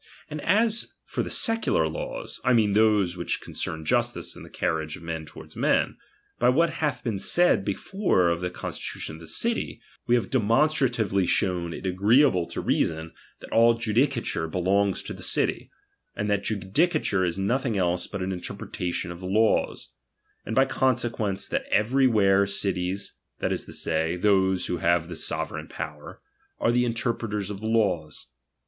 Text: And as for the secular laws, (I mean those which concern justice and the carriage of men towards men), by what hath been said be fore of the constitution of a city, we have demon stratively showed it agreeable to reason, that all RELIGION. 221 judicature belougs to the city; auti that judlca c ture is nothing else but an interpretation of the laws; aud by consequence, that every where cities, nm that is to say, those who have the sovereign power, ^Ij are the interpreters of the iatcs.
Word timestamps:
And 0.31 0.41
as 0.41 0.87
for 1.05 1.21
the 1.21 1.29
secular 1.29 1.87
laws, 1.87 2.41
(I 2.43 2.53
mean 2.53 2.73
those 2.73 3.15
which 3.15 3.39
concern 3.39 3.85
justice 3.85 4.35
and 4.35 4.43
the 4.43 4.49
carriage 4.49 4.95
of 4.97 5.03
men 5.03 5.25
towards 5.25 5.55
men), 5.55 5.95
by 6.39 6.49
what 6.49 6.71
hath 6.81 7.03
been 7.03 7.19
said 7.19 7.63
be 7.63 7.75
fore 7.75 8.29
of 8.29 8.41
the 8.41 8.49
constitution 8.49 9.17
of 9.17 9.21
a 9.21 9.27
city, 9.27 9.79
we 10.07 10.15
have 10.15 10.31
demon 10.31 10.69
stratively 10.69 11.27
showed 11.27 11.71
it 11.75 11.85
agreeable 11.85 12.47
to 12.47 12.61
reason, 12.61 13.13
that 13.41 13.51
all 13.51 13.73
RELIGION. 13.73 13.93
221 13.93 14.25
judicature 14.25 14.51
belougs 14.51 15.03
to 15.05 15.13
the 15.13 15.21
city; 15.21 15.69
auti 16.17 16.27
that 16.29 16.43
judlca 16.45 16.93
c 16.93 16.99
ture 16.99 17.23
is 17.23 17.37
nothing 17.37 17.77
else 17.77 18.07
but 18.07 18.23
an 18.23 18.31
interpretation 18.31 19.11
of 19.11 19.19
the 19.19 19.27
laws; 19.27 19.91
aud 20.47 20.55
by 20.55 20.65
consequence, 20.65 21.47
that 21.47 21.67
every 21.69 22.07
where 22.07 22.47
cities, 22.47 23.13
nm 23.37 23.41
that 23.41 23.51
is 23.51 23.65
to 23.65 23.71
say, 23.73 24.15
those 24.15 24.65
who 24.65 24.77
have 24.77 25.07
the 25.09 25.15
sovereign 25.15 25.67
power, 25.67 26.21
^Ij 26.59 26.65
are 26.65 26.71
the 26.71 26.85
interpreters 26.85 27.51
of 27.51 27.59
the 27.61 27.67
iatcs. 27.67 28.23